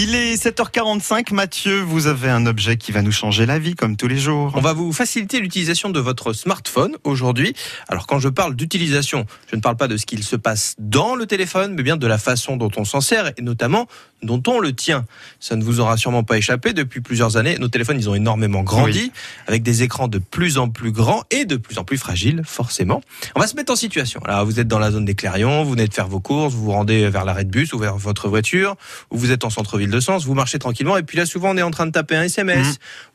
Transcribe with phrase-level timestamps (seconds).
[0.00, 1.34] Il est 7h45.
[1.34, 4.52] Mathieu, vous avez un objet qui va nous changer la vie comme tous les jours.
[4.54, 7.52] On va vous faciliter l'utilisation de votre smartphone aujourd'hui.
[7.88, 11.16] Alors quand je parle d'utilisation, je ne parle pas de ce qu'il se passe dans
[11.16, 13.88] le téléphone, mais bien de la façon dont on s'en sert et notamment
[14.22, 15.04] dont on le tient.
[15.40, 16.72] Ça ne vous aura sûrement pas échappé.
[16.72, 19.12] Depuis plusieurs années, nos téléphones, ils ont énormément grandi, Oui.
[19.48, 23.00] avec des écrans de plus en plus grands et de plus en plus fragiles, forcément.
[23.34, 24.20] On va se mettre en situation.
[24.26, 26.64] Là, vous êtes dans la zone des Clairions, vous venez de faire vos courses, vous
[26.64, 28.76] vous rendez vers l'arrêt de bus ou vers votre voiture,
[29.10, 31.56] ou vous êtes en centre-ville de Sens, vous marchez tranquillement, et puis là, souvent, on
[31.56, 32.66] est en train de taper un SMS,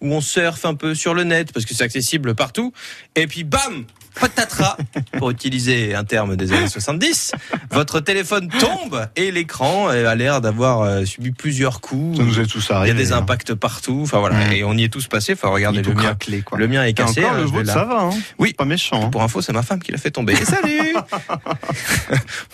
[0.01, 0.09] Mhm.
[0.09, 2.73] ou on surfe un peu sur le net, parce que c'est accessible partout,
[3.15, 3.85] et puis bam
[4.19, 4.77] patatras,
[5.17, 7.31] pour utiliser un terme des années 70,
[7.73, 12.17] votre téléphone tombe et l'écran euh, a l'air d'avoir euh, subi plusieurs coups.
[12.17, 12.91] Ça nous est tous Il y arrivé.
[12.91, 13.17] a des hein.
[13.17, 14.01] impacts partout.
[14.03, 15.33] Enfin voilà, et on y est tous passés.
[15.33, 16.01] Enfin regardez le mien.
[16.03, 16.57] craquelé, quoi.
[16.57, 17.21] Le mien est Et cassé.
[17.23, 18.01] encore, hein, le vais vôtre, ça va.
[18.03, 18.09] Hein
[18.39, 18.53] Oui.
[18.53, 19.05] Pas méchant.
[19.05, 19.09] hein.
[19.09, 20.33] Pour info, c'est ma femme qui l'a fait tomber.
[20.33, 20.93] Et salut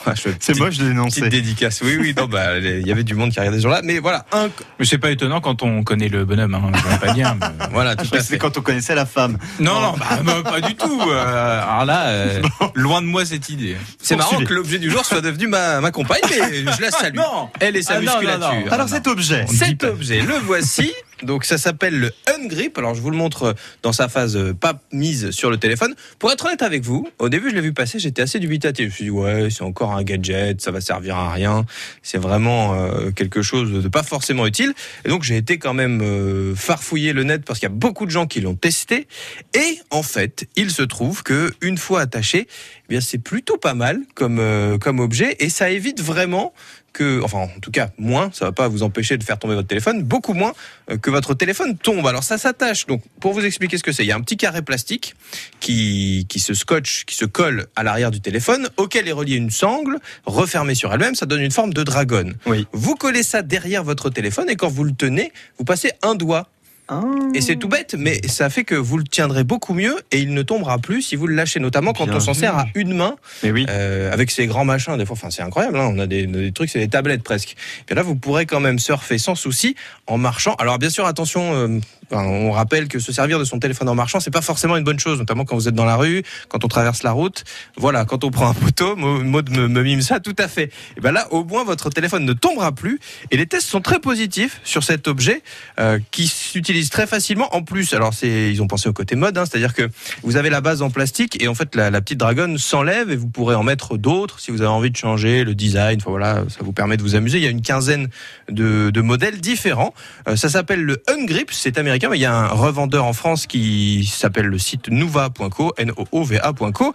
[0.07, 1.29] Ouais, C'est petite- moche de Petite dénoncer.
[1.29, 1.81] dédicace.
[1.83, 3.81] Oui, oui, non, bah, il y avait du monde qui regardait ce jour-là.
[3.83, 4.49] Mais voilà, un,
[4.79, 7.35] Mais c'est pas étonnant quand on connaît le bonhomme, hein, je pas dire.
[7.39, 9.37] mais- voilà, C'est quand on connaissait la femme.
[9.59, 11.01] Non, non, bah, bah, pas du tout.
[11.09, 12.41] euh, alors là, euh,
[12.75, 13.75] loin de moi cette idée.
[14.01, 17.15] C'est marrant que l'objet du jour soit devenu ma, ma compagne, mais je la salue.
[17.17, 17.49] Non.
[17.59, 18.53] Elle et sa Ah, non, non, musculature.
[18.65, 18.71] non.
[18.71, 19.45] Alors cet objet.
[19.47, 20.93] Cet objet, le voici.
[21.23, 22.77] Donc ça s'appelle le Ungrip.
[22.77, 25.95] Alors je vous le montre dans sa phase euh, pas mise sur le téléphone.
[26.17, 28.85] Pour être honnête avec vous, au début je l'ai vu passer, j'étais assez dubitatif.
[28.85, 31.65] Je me suis dit ouais, c'est encore un gadget, ça va servir à rien.
[32.03, 34.73] C'est vraiment euh, quelque chose de pas forcément utile.
[35.05, 38.05] Et donc j'ai été quand même euh, farfouiller le net parce qu'il y a beaucoup
[38.05, 39.07] de gens qui l'ont testé.
[39.53, 43.73] Et en fait, il se trouve que une fois attaché, eh bien c'est plutôt pas
[43.73, 46.53] mal comme euh, comme objet et ça évite vraiment
[46.93, 49.67] que, enfin, en tout cas, moins, ça va pas vous empêcher de faire tomber votre
[49.67, 50.53] téléphone, beaucoup moins
[50.89, 52.05] euh, que votre téléphone tombe.
[52.07, 52.85] Alors ça s'attache.
[52.85, 55.15] Donc, pour vous expliquer ce que c'est, il y a un petit carré plastique
[55.59, 59.51] qui, qui se scotche, qui se colle à l'arrière du téléphone, auquel est relié une
[59.51, 61.15] sangle refermée sur elle-même.
[61.15, 62.35] Ça donne une forme de dragonne.
[62.45, 62.67] Oui.
[62.71, 66.49] Vous collez ça derrière votre téléphone et quand vous le tenez, vous passez un doigt.
[66.89, 67.01] Ah.
[67.35, 70.33] Et c'est tout bête, mais ça fait que vous le tiendrez beaucoup mieux et il
[70.33, 72.95] ne tombera plus si vous le lâchez, notamment quand Bien on s'en sert à une
[72.95, 73.65] main Mais oui.
[73.69, 75.77] euh, avec ces grands machins, des fois, enfin, c'est incroyable.
[75.77, 77.55] hein, on a des, des trucs, c'est des tablettes presque.
[77.89, 79.75] Et là, vous pourrez quand même surfer sans souci
[80.07, 80.55] en marchant.
[80.55, 81.53] Alors, bien sûr, attention.
[81.53, 81.79] euh,
[82.11, 84.99] on rappelle que se servir de son téléphone en marchant, c'est pas forcément une bonne
[84.99, 87.43] chose, notamment quand vous êtes dans la rue, quand on traverse la route.
[87.77, 90.71] Voilà, quand on prend un poteau, Maud me, me mime ça tout à fait.
[90.97, 92.99] Et ben là, au moins, votre téléphone ne tombera plus.
[93.31, 95.41] Et les tests sont très positifs sur cet objet
[95.79, 97.53] euh, qui s'utilise très facilement.
[97.55, 99.89] En plus, alors c'est, ils ont pensé au côté mode, hein, c'est-à-dire que
[100.23, 103.27] vous avez la base en plastique et en fait la, petite dragonne s'enlève et vous
[103.27, 105.99] pourrez en mettre d'autres si vous avez envie de changer le design.
[106.01, 107.37] Enfin voilà, ça vous permet de vous amuser.
[107.39, 108.07] Il y a une quinzaine
[108.49, 109.93] de, de modèles différents.
[110.27, 113.47] Euh, ça s'appelle le Ungrip, c'est américain, mais il y a un revendeur en France
[113.47, 116.93] qui s'appelle le site nouva.co, N-O-O-V-A.co.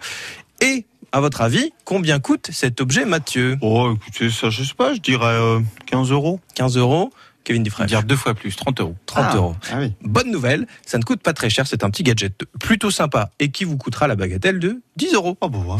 [0.61, 3.57] Et à votre avis, combien coûte cet objet, Mathieu?
[3.61, 6.39] Oh, écoutez, ça, je sais pas, je dirais euh, 15 euros.
[6.55, 7.11] 15 euros.
[7.43, 7.85] Kevin Diffray.
[7.85, 8.95] dire deux fois plus, 30 euros.
[9.05, 9.35] 30 Ah.
[9.35, 9.55] euros.
[9.71, 9.93] Ah oui.
[10.01, 13.51] Bonne nouvelle, ça ne coûte pas très cher, c'est un petit gadget plutôt sympa et
[13.51, 15.37] qui vous coûtera la bagatelle de 10 euros?
[15.41, 15.77] Oh, bah, ouais.